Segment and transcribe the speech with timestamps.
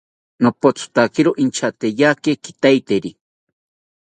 [0.43, 3.11] Nopothotakiro inchateyaki kiteriri